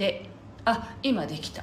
[0.00, 0.22] で、
[0.64, 1.62] あ、今できた。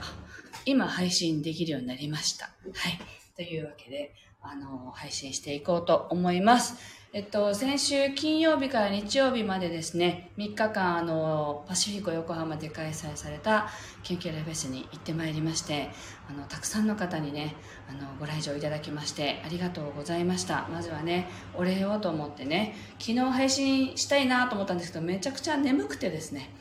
[0.63, 2.45] 今配信できるようになりました。
[2.45, 2.99] はい。
[3.35, 4.13] というわけで、
[4.43, 6.75] あの、配信していこうと思います。
[7.13, 13.69] えっと、先週金曜日から日曜日までですね、3日間、あの、パシフィコ横浜で開催された
[14.03, 15.89] 研究ラフェスに行ってまいりまして、
[16.29, 17.55] あの、たくさんの方にね、
[17.89, 20.67] あの、ご来場いただきまして、ありがとうございました。
[20.71, 26.51] まずはね、お礼をと思ってね、昨日配信したいなと思ったんですけど、めちゃくちゃ眠くてですね、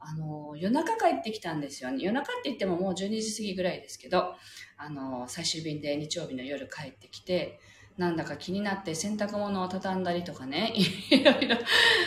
[0.00, 1.98] あの、夜中帰ってきたんですよね。
[2.00, 4.34] 夜中って言ってももう12時過ぎぐらいですけど、
[4.76, 7.60] あの、最終便で日曜日の夜帰ってきて、
[7.98, 10.72] なんだか気になって洗濯物を畳んだりとかね、
[11.10, 11.56] いろいろ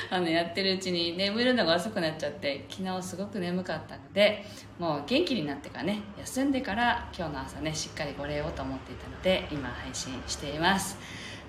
[0.09, 4.43] あのやってるうちに眠るのが遅くなっちゃって、昨日すごく眠かったので、
[4.79, 10.97] もう元気になってからね、休んでから今日の朝ね、しっかりご礼をと思っていたので、今配信しています。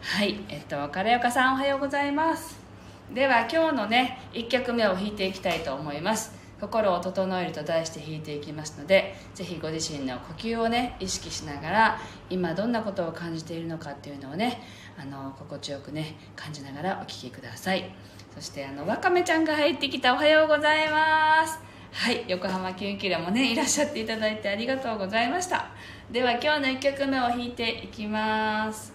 [0.03, 2.64] はい、えっと、カレオカさんおはようございます。
[3.13, 6.45] では今日のね、1曲目を弾いていきたいと思います。
[6.61, 11.99] 心を整えると題して弾いていきますのでぜひご自身の呼吸をね意識しながら
[12.31, 14.63] 今どんなことを感じているのかっていうのをね
[14.99, 17.91] あの心地よくね感じながらお聴きください。
[18.35, 20.15] そしてあのわかめちゃんが入ってきた。
[20.15, 21.59] おはようございます。
[21.93, 25.67] はい横浜キュンキラもねいらっしゃっていただいてありがとうございました。
[26.11, 28.94] では今日の1曲目を弾いていきます。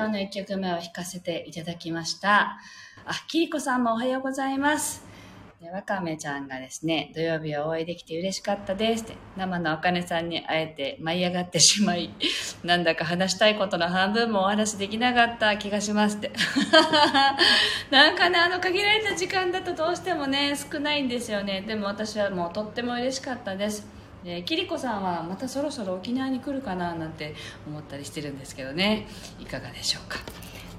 [0.00, 2.58] 今日の1曲目を弾かせていただきました。
[3.04, 5.04] あ、きりこさんもおはようございます。
[5.60, 12.14] でわかめちゃんがですね、土曜日はお会いできて嬉しかったですって、生のあかねさんに会えて舞い上がってしまい、
[12.64, 16.30] なんだか話したいことの半分もお話できなかった気がしますって。
[17.92, 21.60] なんかね、あの限られた時間だとどうしてもね、少ないんですよね。
[21.60, 23.99] でも私はもうとっても嬉しかったです。
[24.24, 27.34] でキリコさんはまたそろそろ沖縄に来るかななんて
[27.66, 29.06] 思ったりしてるんですけどね。
[29.38, 30.18] いかがでしょうか。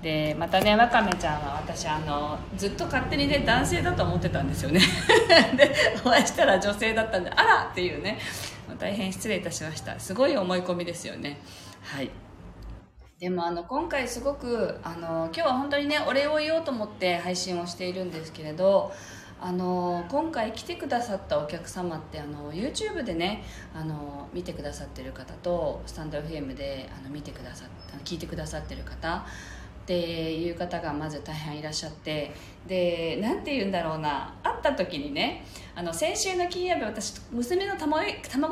[0.02, 4.82] でまたねわかめちゃんは私あのずっと勝手にね男性だと思ってたんですよね。
[5.58, 5.74] で
[6.04, 7.70] お会いしたら女性だったんであら！
[7.72, 8.20] っていうね。
[8.80, 10.00] 大変失礼いたしました。
[10.00, 11.40] すごい思い込みですよね。
[11.84, 12.10] はい。
[13.20, 18.92] でもあの今回すごくあの今日は本当にねお礼を言おうと思って配信をしているんですけれど
[19.44, 23.44] あの今回来てくださったお客様ってあの YouTube でね
[23.74, 27.66] あの見てくださってる方とスタンド FM であの見てくださ
[28.06, 29.24] 聞いてくださってる方っ
[29.86, 32.32] ていう方がまず大変いらっしゃって
[32.68, 38.04] で何て言うんだろうな会った時にねあの先週の金曜日私娘の卵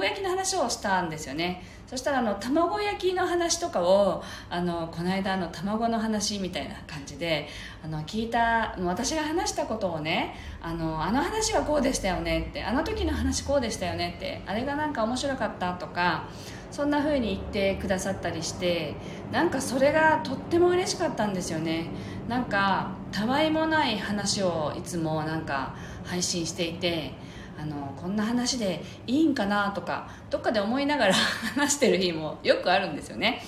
[0.03, 1.61] 焼きの話をしたんですよね。
[1.89, 7.47] そしたらあの卵焼きの話とかをあのこの間の卵の話みたいな感じで
[7.83, 16.29] あの聞いた私が話したことをねあのあの話はこうでしたよねってあの時の話こうでしたよねってあれがなんか面白かったとか
[16.69, 18.93] そんな風に言ってくださったりして
[19.31, 21.87] なんかそれがとっても嬉しかったんですよね。
[22.27, 25.73] なんかたわいもない話をいつもなんか
[26.05, 27.13] 配信していて
[27.61, 31.13] あのこんな話でいいんかなとかどっかで思いながら
[31.55, 33.43] 話してる日もよくあるんですよね。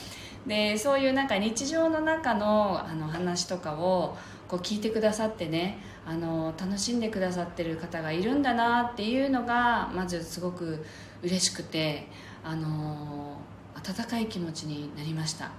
[0.46, 4.18] でそういうなんか日常の中のあの話とかを
[4.48, 10.84] こう聞いてくださってねあの楽しんでくださってる方がいるんだなっていうのがまずすごく
[11.22, 12.08] 嬉しくて
[12.44, 13.38] あの
[13.76, 15.46] 温かい気持ちになりました。
[15.46, 15.52] だ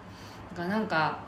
[0.56, 1.20] からなんか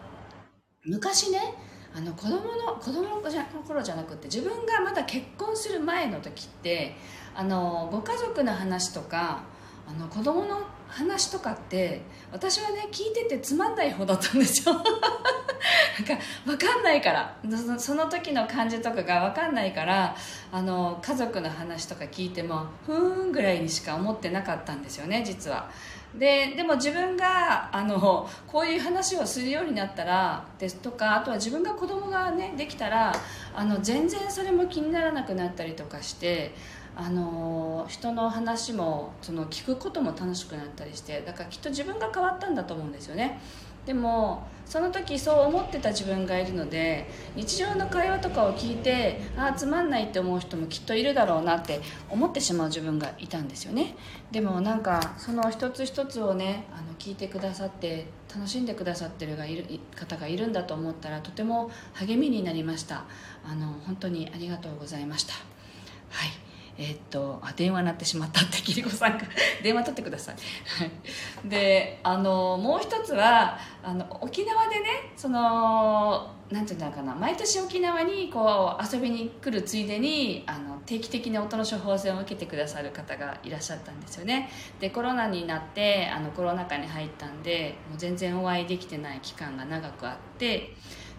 [0.85, 1.55] 昔ね
[1.97, 6.97] あの子供の子供の頃じゃなくて自分がまだ結婚する前の時って
[7.35, 9.43] あのご家族の話とか
[9.87, 12.03] あの子供の話とかって
[12.33, 14.75] 私はね聞いててつまんない方だったんですよ。
[14.75, 17.37] なんか分かんないから。
[17.79, 20.17] その時の感じとかが分かんないから
[20.51, 25.71] あの家族の話とか聞いてもふーんぐらいにしか思ってなかったんですよね実は。
[26.19, 33.13] ででも自分があのこういう話をするようになったらですとかあとは自分が子供がねできたら
[33.55, 36.55] あの全然それも気にならなくなったりとかして
[36.97, 43.41] あの人の話もその聞くことも楽しくなったりしてだからきっと自分が変わったんだと思うんですよね。
[43.87, 53.95] でもその時そう思ってた自分がいるので日常の会話とかを聞いてああつまんないって思う人もきっといるだろうなって思ってしまう自分がいたんですよね。
[54.33, 63.05] でもなんかその一つ一つをねあの聞いてくださって楽しんでくださってるがいる方がいるんだと思ったらとても励みになりました。
[63.47, 65.35] あの本当にありがとうございました。
[65.35, 66.44] はい。
[66.77, 69.25] えー、っとあ電話鳴ってしまったって桐子さんが
[69.63, 71.49] 電話取ってください。
[71.49, 84.51] であのもう一つはあの沖縄でねそのなんていうんだかな毎年沖縄にこう遊びに来るついでにあの定期的に音の処方箋を受けてくださる方がいらっしゃったんですよね。
[84.81, 90.75] でコロナになってあのコロナ禍に入ったんでもう全然お会いできてない期間が長くあって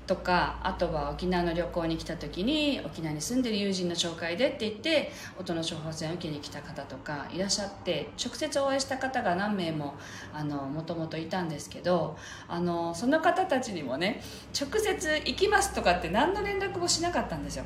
[0.08, 9.96] とかあとは沖縄の旅行に来た時に沖縄に住んでる友人の紹介でって言って音の処方箋を受けに来た方とかいらっしゃって直接お会いした方が何名も
[10.74, 12.18] もともといたんですけど
[12.48, 14.22] あのその方たちにもね
[14.60, 17.66] 直接行きますとかって何の連絡もしなかったんですよ。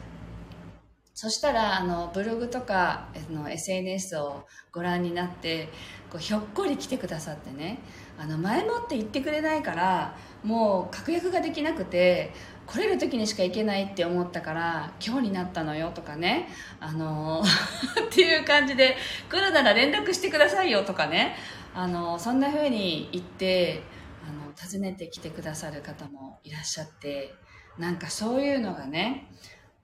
[1.22, 5.68] そしたらあのブログとかの SNS をご覧になって
[6.10, 7.80] こうひょっこり来てくださってね
[8.18, 12.32] あの前もって言ってくれないからもう確約ができなくて
[12.66, 16.48] 来れる時にしか行けないって思ったから今日になったのよとかね
[16.80, 17.44] あの
[18.08, 18.96] っていう感じで
[19.30, 21.36] 来るなら連絡してくださいよとかね
[21.76, 23.84] あのそんな風に言って
[24.26, 27.36] あの訪ねてきてくださる方もいらっしゃって
[27.78, 29.28] なんかそういうのがね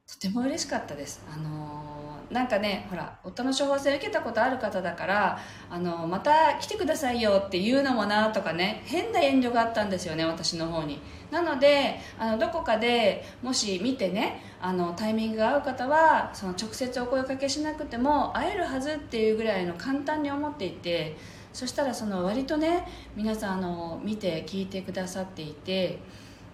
[0.07, 1.24] とても嬉しかったです。
[1.33, 11.00] あのー、なんかね、ほら、夫の処方箋受けたことある方だから、あのー、また来てくださいよって言うのもなとかね、変な遠慮があったんですよね、私の方に。
[11.31, 21.17] なので、あの、どこかでもし見てね、あの、タイミングが合う方は、その直接お声かけしなくても会えるはずっていうぐらいの簡単に思っていて、
[21.51, 25.97] そしたらその割とね、皆さんあの、見て聞いてくださっていて、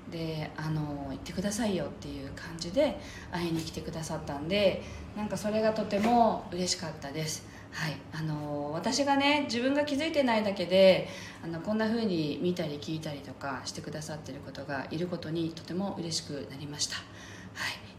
[0.10, 3.00] であの行ってくださいよっていう感じで
[3.32, 4.82] 会いに来てくださったんで
[5.16, 7.46] なんかそれがとても嬉しかったです。
[7.72, 7.96] はい。
[8.12, 11.08] あの私がね自分が気づいてないだけで
[11.44, 16.96] あのこんな風に見たり聞いたりとかしてくださってることがいることにとても嬉しくなりました。
[16.96, 17.02] は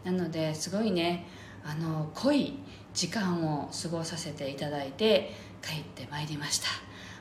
[0.04, 0.06] い。
[0.06, 1.26] なのですごいね
[1.64, 2.58] あの濃い
[2.92, 5.32] 時間を過ごさせていただいて
[5.62, 6.66] 帰ってまいりました。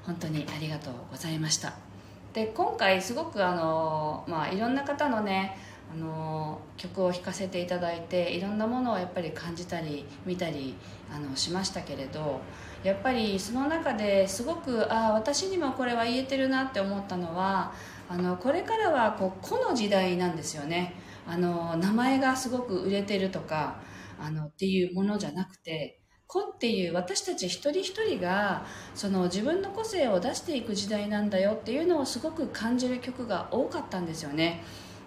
[0.05, 1.90] 本当にありがとうございました。
[2.33, 5.57] で今回すごくあの、まあ、いろんな方のね
[5.93, 10.75] あの曲を弾かせていただいていろんなものをやっぱり感じたり見たり
[11.13, 12.39] あのしましたけれど
[12.83, 17.73] やっぱりその中ですごくああ私にもこれは言えてるなって思ったのは
[18.07, 20.95] あのこれからはこう個の時代なんですよね。
[21.27, 23.79] あの名前がすごく売れてるとか
[24.19, 26.00] あのっていうものじゃなくて
[26.31, 34.63] 個っていう私たち一人一人がその自分の個性を出していく時代なんだよっていうのをすごく感じる曲が多かったんですよね。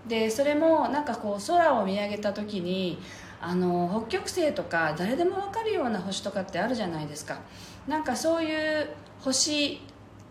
[0.06, 2.98] でそれもなんかこう空を見上げた時に
[3.40, 7.38] あの北極星とか誰でも分かるような星とかってあるじゃないですか。
[7.88, 8.90] なんかそういう
[9.20, 9.80] 星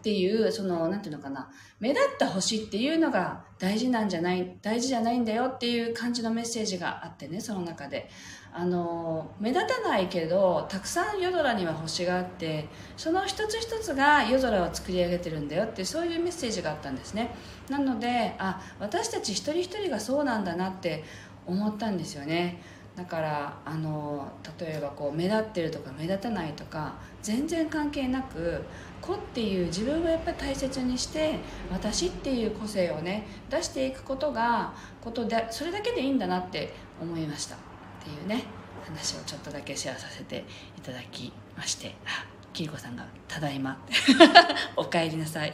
[0.03, 1.49] っていうその何て言うのかな。
[1.79, 8.09] 目立った星っていうのが大事なんじゃない大事じゃないんだよっていう感じのメッセージがあってねその中で。
[8.55, 17.33] あの目立たないけどたくさん夜空には星があってその一つ一つが夜空を作り上げてるんだよってそういうメッセージがあったんですね。
[17.67, 21.03] なのであ私たち一人一人がそうなんだなって
[21.47, 22.61] 思ったんですよね。
[22.95, 26.93] だからあの例えばこう目立ってるとか目立たないとか
[27.23, 28.63] 全然関係なく
[29.05, 37.55] 子っていう自分をやっぱり大切にして私っていう個性をね出していくことがことでそれだけでいいんだなって思いました。
[37.55, 37.57] っ
[38.03, 38.45] ていうね
[38.85, 40.45] 話をちょっとだけシェアさせて
[40.77, 41.95] いただきまして。
[42.05, 43.81] あきりこさんが「ただいま」
[44.77, 45.53] お帰りなさい。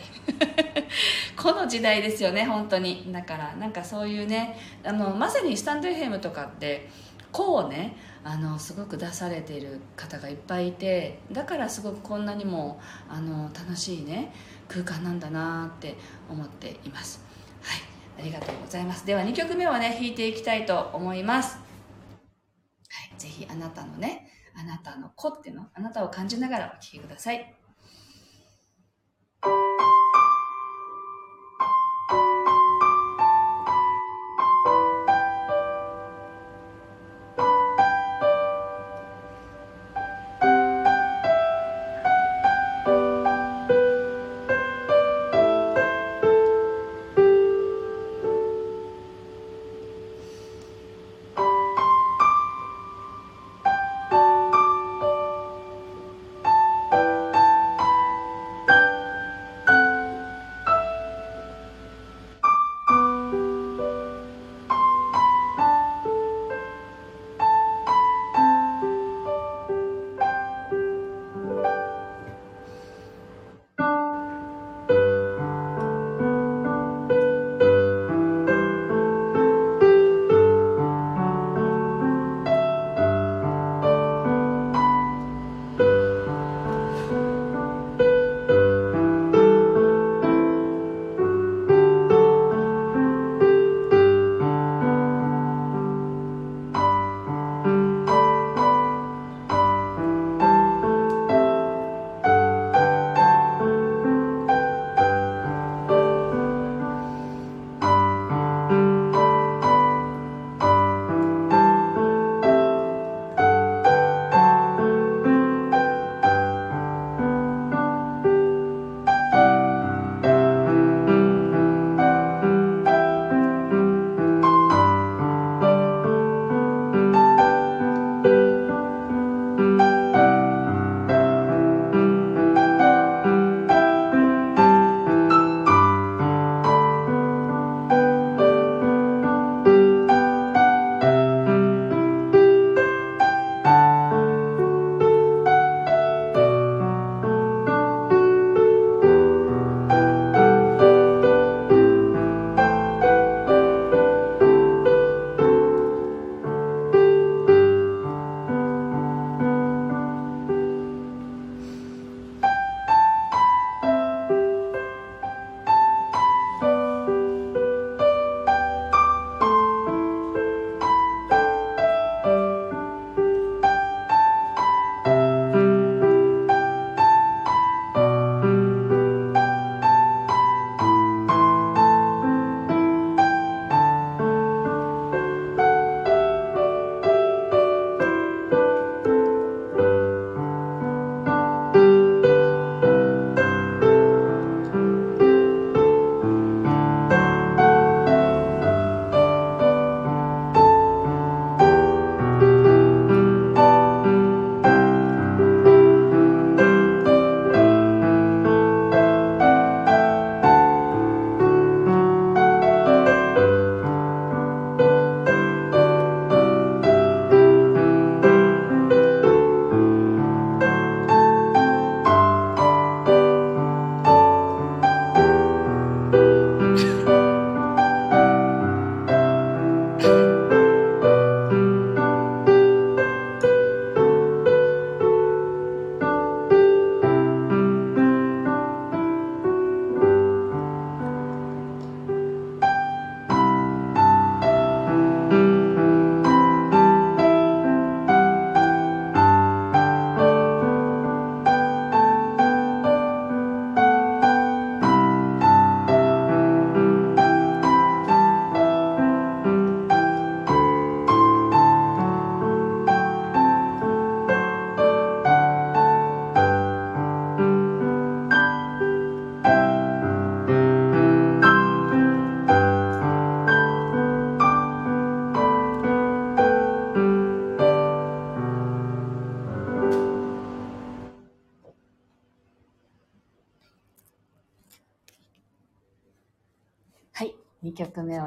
[1.37, 3.11] この時代ですよね本当に。
[3.11, 6.89] だからなんかそういうねあのまさにスタンド FM とかって
[7.31, 14.33] 個をねあのすごく出されている方がいっぱいいてだからすごくこんなにもあの楽しいね
[14.67, 15.95] 空間なんだなって
[16.29, 17.23] 思っています。
[17.61, 19.05] はいありがとうございます。
[19.05, 21.55] では2曲目をね弾いていきたいと思います。
[21.55, 21.61] は
[23.15, 27.58] いぜひあなたのね、あなたの子っていうの、あなたを感じながらお聴きください。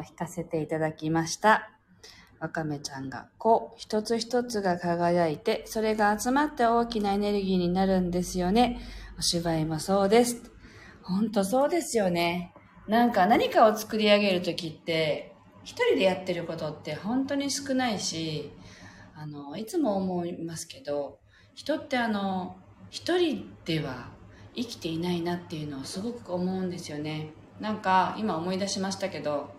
[0.02, 1.70] を弾かせていただきました。
[2.40, 8.80] わかめちゃんが、こう、一つ一つが輝いて、それが集まって大きなエネルギーになるんですよね。
[9.16, 10.50] お芝居もそうです。
[11.02, 12.52] ほんとそうですよね。
[12.88, 18.52] なんか何かを作り上げるときって、一人でやってることって本当に少ないし、
[19.14, 21.20] あの、いつも思いますけど、
[21.54, 22.56] 人ってあの、
[22.90, 24.08] 一人では
[24.56, 27.30] 生きていないなっていうのをすごく思うんですよね。
[27.60, 29.50] なんか今思い出しましたけど、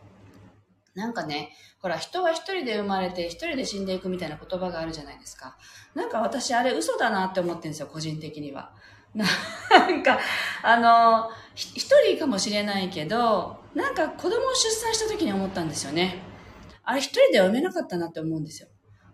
[0.96, 5.58] なんかね、ほら人は一人で生まれて一人で死んでいくみたいな言葉があるじゃないですか。
[5.96, 8.74] なんか私あれ嘘だなって思ってるんですよ、個人的には。
[9.14, 10.20] なんか、
[10.64, 16.20] あの、一人かもしれないけど、なんか子供を出産した時に思ったんですよね。
[16.84, 18.70] あれ一人では産めなかったなって思うんですよ。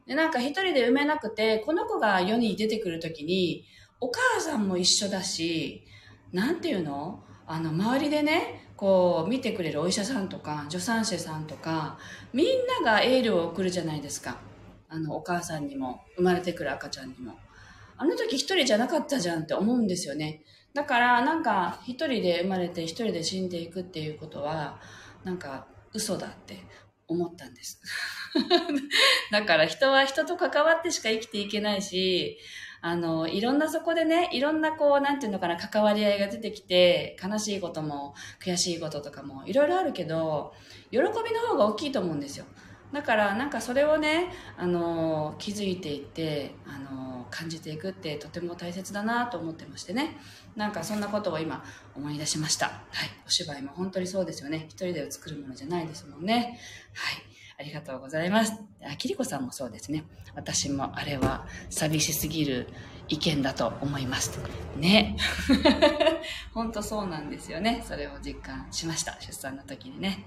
[0.07, 3.65] で、なんか一人で産めなくて、この子が世に出てくる時に、
[4.00, 5.86] お母さんも一緒だし、
[6.31, 7.24] なんていうの？
[7.45, 12.00] あの、周りでね、こう、見てくれるお医者さんとか、助産師さんとか、
[12.31, 14.38] みんながエールを送るじゃないですか。
[14.88, 17.34] あの、お母さんにも、生まれてくる赤ちゃんにも。
[17.97, 20.43] あの時一人じゃなかったじゃんって思うんですよね。
[20.73, 24.80] だから、なんか、一人で生まれて一人で死んでいくっていうことは、
[25.25, 26.60] なんか、嘘だって
[27.10, 27.82] 思ったんです。
[29.30, 32.38] だから人は人と関わってしか生きていけないし、
[32.82, 38.13] あの、いろんなそこでね、いろんなこう、なんていうのかな、関わり合いが出てきて、悲しいことも、
[38.44, 40.54] 悔しいこととかも、いろいろあるけど、
[40.92, 41.12] 喜びの
[41.50, 42.46] 方が大きいと思うんですよ。
[42.94, 50.18] だから、なんかそれをね、あの、気づいていって、あの、感じていくってとても大切だなと思ってましてね。
[50.56, 51.63] なんかそんなことを今
[51.96, 52.65] 思い出しました。
[52.65, 53.10] はい。
[53.28, 54.65] お芝居も本当にそうですよね。
[54.70, 56.60] 一人で作るものじゃないですもんね。
[56.94, 57.29] はい。
[57.60, 58.54] ありがとうございます。
[58.82, 60.06] あ、きりこさんもそうですね。
[60.34, 62.69] 私もあれは寂しすぎる
[63.10, 64.39] 意見だと思います。
[64.78, 65.17] ね。
[66.56, 67.84] 本当そうなんですよね。
[67.86, 69.19] それを実感しました。
[69.19, 70.24] 出産の時にね。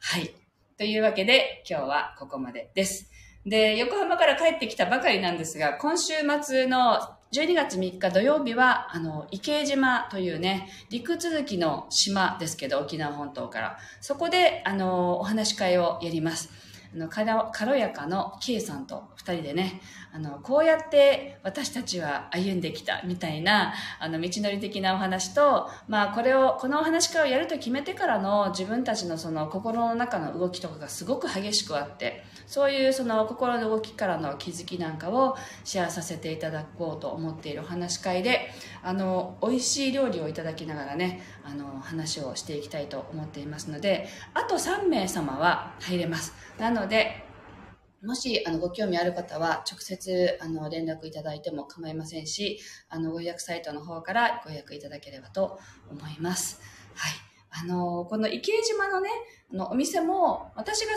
[0.00, 0.34] はい。
[0.78, 3.10] というわけで、今日はここまでです。
[3.44, 7.00] で、横浜から帰ってきたばかりなんですが、今週末の
[7.32, 13.78] 12月3日土曜日は、あの、池江島というね、陸続きの島ですけど、沖縄本島から。
[14.02, 16.50] そこで、あの、お話し会をやります。
[16.94, 19.80] あの、軽やかの K さんと二人でね、
[20.12, 38.50] あの、こうやって私たちは歩んできたみたいな、あの、道のり的なお話と、まあ、これを、このお話会をやると決めてからの自分たちのその心の中の動きとかがすごく激しくあって、そういうその心の動きからの気づきなんかをシェアさせていただこうと思っているお話し会で、
[38.82, 46.34] あの、美味しい料理をいただきながらね、あの、話をしていきたいと思っていますので、あと3名様は入れます。
[46.58, 47.24] なので、
[48.02, 52.60] もし、あの、ご興味ある方は、直接、あの、連絡いただいても構いませんし、
[52.90, 55.58] あの、ご予約サイトの方からご予約いただければと
[55.90, 56.60] 思います。
[56.94, 57.31] はい。
[57.54, 59.10] あの、この池江島のね、
[59.52, 60.92] あの、お店も、私が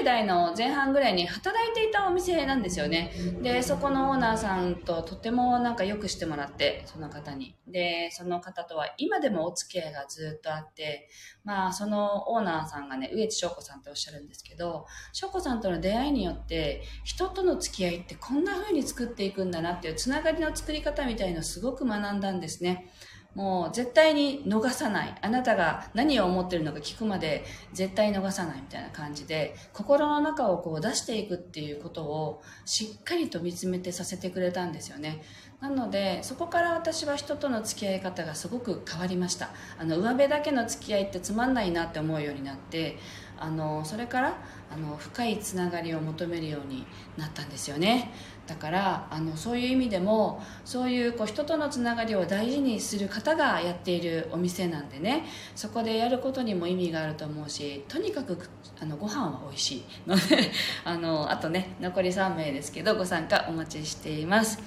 [0.00, 3.12] 30代の前半ぐらいに働いていたお店なんですよね。
[3.42, 7.54] で、そこのオーナーさんととてもなんかよくしてもらって、その方に。
[7.68, 11.08] で、その方とは今でもお付き合いがずっとあって、
[11.44, 22.90] まあ、そのオーナーさんがね、植地翔子さんっておっしゃるんですけど、翔子さんとの出会いによって、人との付き合いってこんな風に作っていくんだなっていう、つながりの作り方みたいのをすごく学んだんですね。
[23.34, 25.14] もう絶対に逃さない。
[25.20, 35.22] あなたが何を思ってるのか聞くまで絶対逃さないみたいな感じで、心の中をこう出していくっていうことをしっかりと見つめてさせてくれたんですよね。
[35.60, 39.50] なので、そこから私は人との付き合い方がすごく変わりました。
[39.78, 42.98] あの、上辺だけの付き合いってつまんないなって思うようになって、
[43.38, 44.38] あの、それから、
[44.72, 46.86] あの、深いつながりを求めるように
[47.18, 48.10] なったんですよね。
[48.50, 58.36] だからあのそういう意味でもそういうこう人とのつながりを大事にする方がやっているお店なんでねそこでやることにも意味があると思うしとにかく
[58.80, 60.50] あのご飯は美味しいので
[60.84, 64.58] あのあとね残り3名ですけどご参加お待ちしています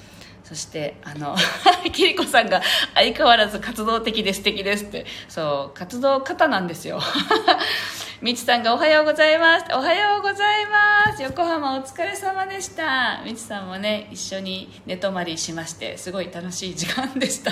[0.43, 1.35] そしてあの
[1.91, 2.61] キリコさんが
[2.93, 6.99] 相変わらず活動的で素敵ですってそう活動家なんですよ
[8.23, 9.65] みちさんがおはようございます。
[9.73, 11.21] おはようございます。
[11.21, 13.21] 横浜お疲れ様でした。
[13.25, 17.51] みちさんもね、一緒に寝泊まりしまして、すごい楽しい時間でした。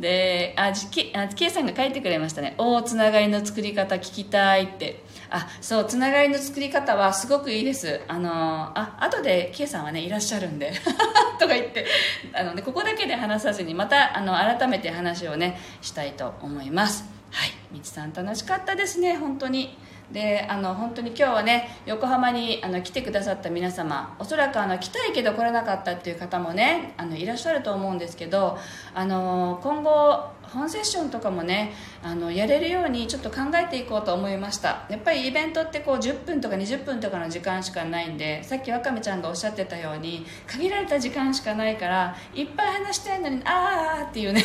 [0.00, 2.54] で、あ、じき、あ、ケイさんが書いてくれましたね。
[2.56, 5.04] おー、つながりの作り方聞きたいって。
[5.34, 8.02] あ、そう、つながりの作り方はすごくいいです。
[8.06, 8.30] あの、
[8.78, 10.72] あ、後で K さんはね、いらっしゃるんで。
[11.40, 11.86] とか言って、
[12.34, 17.04] あの、ね、ここだけで話さずに、また、あの、改めて話をね、したいと思います。
[17.30, 17.50] はい。
[17.72, 19.78] みちさん楽しかったですね、本当に。
[20.12, 28.58] であの本当に今日はね横浜にあの来てくださった皆様おそらくあの来たいけど来れなかったっていう方もねあのいらっしゃると思うんですけど
[28.94, 31.72] あの今後本セッションとかもね
[32.02, 34.86] あのやれるようにちょっと考えていこうと思いました。
[34.90, 44.44] やっぱりイベントってこう10分とか20分とかの時間しかないんでさっきわかめちゃんがおっしゃってたように限られた時間しかないからいっぱい話したいのにああっていうね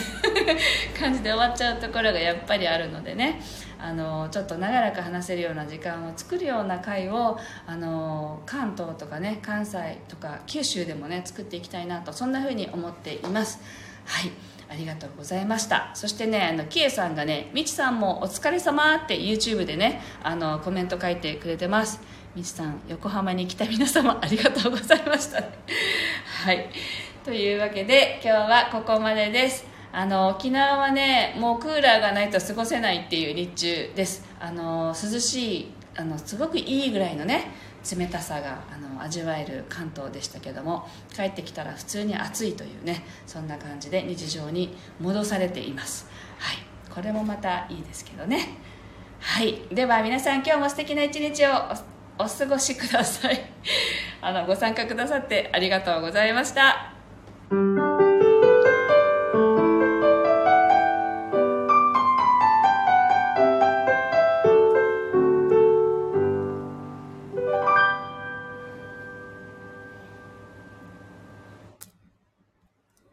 [0.98, 3.42] 感じで終わっちゃうところがやっぱりあるのでね。
[3.80, 13.60] あのちょっと長らく話せるような時間を作るような会をあの関東とかね関西とか九州でもね作っていきたいなとそんな風に思っています。
[14.06, 14.32] はい。
[14.70, 15.92] ありがとうございました。
[15.94, 22.02] そしてねあのキエさんがねみちさんもお疲れ様って YouTube でねあのコメント書いてくれてます。
[22.36, 26.70] みちさん横浜に来た 皆様ありがとうございましたはい。
[27.24, 29.77] というわけで今日はここまでです。
[29.98, 34.24] あの沖縄はねもうクーラーがないと過ごせないっていう日中です。
[34.40, 37.50] あの涼しいあのすごくいいぐらいのね
[37.98, 46.08] 冷たさがあの味わえる関東でしたけども帰ってきたら普通に暑いというねそんな感じで日常に戻されています。
[46.38, 46.58] はい。
[46.94, 48.50] これもまたいいですけどね。
[49.20, 49.62] はい。
[49.72, 51.50] では皆さん今日も素敵な一日を
[52.20, 53.50] お過ごしください。
[54.22, 57.97] あのご参加くださってありがとうございました。